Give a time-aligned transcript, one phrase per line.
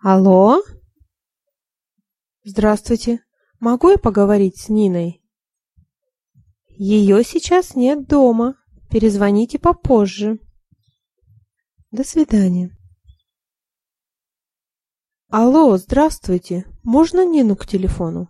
[0.00, 0.62] Алло?
[2.44, 3.24] Здравствуйте.
[3.58, 5.20] Могу я поговорить с Ниной?
[6.68, 8.54] Ее сейчас нет дома.
[8.90, 10.38] Перезвоните попозже.
[11.90, 12.70] До свидания.
[15.30, 16.64] Алло, здравствуйте.
[16.84, 18.28] Можно Нину к телефону?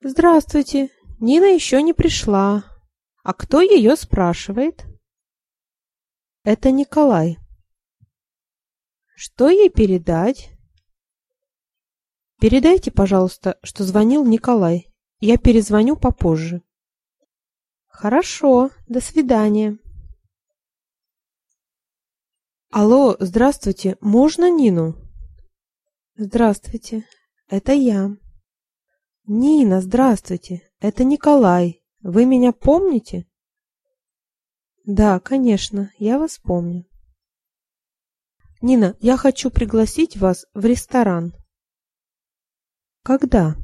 [0.00, 0.88] Здравствуйте.
[1.20, 2.64] Нина еще не пришла.
[3.22, 4.86] А кто ее спрашивает?
[6.42, 7.41] Это Николай.
[9.14, 10.50] Что ей передать?
[12.40, 14.88] Передайте, пожалуйста, что звонил Николай.
[15.20, 16.62] Я перезвоню попозже.
[17.86, 19.78] Хорошо, до свидания.
[22.70, 24.96] Алло, здравствуйте, можно Нину?
[26.16, 27.06] Здравствуйте,
[27.48, 28.10] это я.
[29.26, 31.84] Нина, здравствуйте, это Николай.
[32.00, 33.28] Вы меня помните?
[34.84, 36.86] Да, конечно, я вас помню.
[38.62, 41.34] Нина, я хочу пригласить вас в ресторан.
[43.02, 43.56] Когда?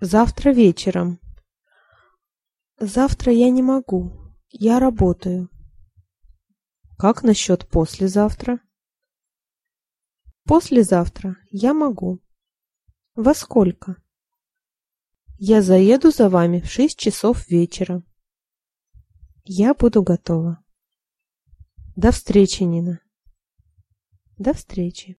[0.00, 1.18] Завтра вечером.
[2.78, 4.12] Завтра я не могу.
[4.50, 5.48] Я работаю.
[6.98, 8.60] Как насчет послезавтра?
[10.44, 12.20] Послезавтра я могу.
[13.14, 13.96] Во сколько?
[15.38, 18.02] Я заеду за вами в шесть часов вечера.
[19.44, 20.62] Я буду готова.
[21.96, 23.00] До встречи, Нина.
[24.38, 25.16] До встречи.